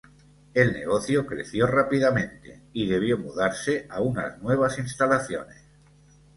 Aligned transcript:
El 0.55 0.73
negocio 0.73 1.27
creció 1.27 1.67
rápidamente, 1.67 2.63
y 2.73 2.87
debió 2.87 3.19
mudarse 3.19 3.85
a 3.87 3.97
a 3.97 4.01
unas 4.01 4.41
nuevas 4.41 4.79
instalaciones. 4.79 5.61